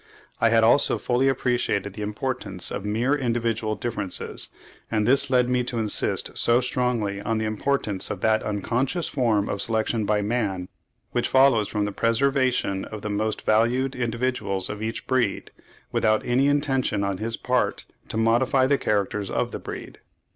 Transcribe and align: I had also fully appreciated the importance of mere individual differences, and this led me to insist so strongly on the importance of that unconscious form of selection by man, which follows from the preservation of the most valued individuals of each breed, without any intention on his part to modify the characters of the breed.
I 0.39 0.49
had 0.49 0.63
also 0.63 0.97
fully 0.97 1.27
appreciated 1.27 1.93
the 1.93 2.01
importance 2.01 2.71
of 2.71 2.83
mere 2.83 3.13
individual 3.15 3.75
differences, 3.75 4.49
and 4.89 5.07
this 5.07 5.29
led 5.29 5.47
me 5.47 5.63
to 5.65 5.77
insist 5.77 6.35
so 6.35 6.59
strongly 6.59 7.21
on 7.21 7.37
the 7.37 7.45
importance 7.45 8.09
of 8.09 8.21
that 8.21 8.41
unconscious 8.41 9.07
form 9.07 9.47
of 9.47 9.61
selection 9.61 10.05
by 10.05 10.23
man, 10.23 10.69
which 11.11 11.27
follows 11.27 11.67
from 11.67 11.85
the 11.85 11.91
preservation 11.91 12.83
of 12.85 13.03
the 13.03 13.11
most 13.11 13.43
valued 13.43 13.95
individuals 13.95 14.71
of 14.71 14.81
each 14.81 15.05
breed, 15.05 15.51
without 15.91 16.25
any 16.25 16.47
intention 16.47 17.03
on 17.03 17.19
his 17.19 17.37
part 17.37 17.85
to 18.07 18.17
modify 18.17 18.65
the 18.65 18.79
characters 18.79 19.29
of 19.29 19.51
the 19.51 19.59
breed. 19.59 19.99